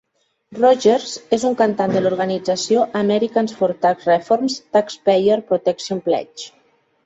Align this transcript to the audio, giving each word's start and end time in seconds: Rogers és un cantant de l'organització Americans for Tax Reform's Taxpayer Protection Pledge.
Rogers 0.59 1.11
és 1.37 1.45
un 1.49 1.57
cantant 1.59 1.93
de 1.97 2.01
l'organització 2.05 2.87
Americans 3.03 3.55
for 3.61 3.77
Tax 3.87 4.11
Reform's 4.13 4.59
Taxpayer 4.79 5.41
Protection 5.55 6.05
Pledge. 6.11 6.53